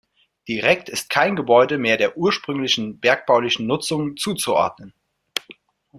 Direkt 0.47 0.89
ist 0.89 1.11
kein 1.11 1.35
Gebäude 1.35 1.77
mehr 1.77 1.95
der 1.95 2.17
ursprünglichen 2.17 2.99
bergbaulichen 2.99 3.67
Nutzung 3.67 4.17
zuzuordnen. 4.17 4.95